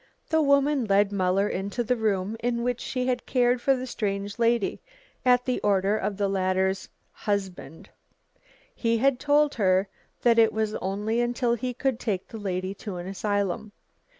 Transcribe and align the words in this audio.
The 0.29 0.41
woman 0.41 0.85
led 0.85 1.11
Muller 1.11 1.47
into 1.47 1.83
the 1.83 1.95
room 1.95 2.35
in 2.39 2.63
which 2.63 2.81
she 2.81 3.05
had 3.05 3.27
cared 3.27 3.61
for 3.61 3.75
the 3.75 3.85
strange 3.85 4.39
lady 4.39 4.81
at 5.23 5.45
the 5.45 5.59
order 5.59 5.95
of 5.95 6.17
the 6.17 6.27
latter's 6.27 6.89
"husband." 7.11 7.87
He 8.73 8.97
had 8.97 9.19
told 9.19 9.53
her 9.53 9.87
that 10.23 10.39
it 10.39 10.51
was 10.53 10.73
only 10.81 11.21
until 11.21 11.53
he 11.53 11.75
could 11.75 11.99
take 11.99 12.27
the 12.27 12.39
lady 12.39 12.73
to 12.81 12.95
an 12.97 13.05
asylum. 13.05 13.73